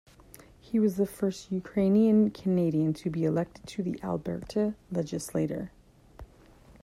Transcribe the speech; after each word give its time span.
He 0.59 0.79
was 0.79 0.95
the 0.95 1.05
first 1.05 1.51
Ukrainian 1.51 2.31
Canadian 2.31 2.91
to 2.93 3.11
be 3.11 3.23
elected 3.23 3.67
to 3.67 3.83
the 3.83 3.99
Alberta 4.01 4.73
Legislature. 4.91 5.71